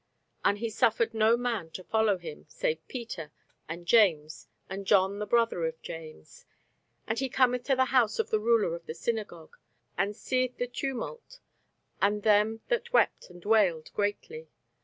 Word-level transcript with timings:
And 0.43 0.57
he 0.57 0.71
suffered 0.71 1.13
no 1.13 1.37
man 1.37 1.69
to 1.73 1.83
follow 1.83 2.17
him, 2.17 2.45
save 2.49 2.87
Peter, 2.87 3.31
and 3.69 3.85
James, 3.85 4.47
and 4.67 4.87
John 4.87 5.19
the 5.19 5.27
brother 5.27 5.63
of 5.67 5.79
James. 5.83 6.47
And 7.05 7.19
he 7.19 7.29
cometh 7.29 7.65
to 7.65 7.75
the 7.75 7.85
house 7.93 8.17
of 8.17 8.31
the 8.31 8.39
ruler 8.39 8.73
of 8.75 8.87
the 8.87 8.95
synagogue, 8.95 9.57
and 9.99 10.15
seeth 10.15 10.57
the 10.57 10.65
tumult, 10.65 11.39
and 12.01 12.23
them 12.23 12.61
that 12.67 12.91
wept 12.91 13.29
and 13.29 13.45
wailed 13.45 13.93
greatly. 13.93 14.47